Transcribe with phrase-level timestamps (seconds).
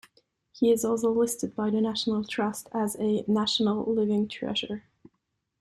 [0.51, 4.85] He is also listed by the National Trust as a "National Living Treasure".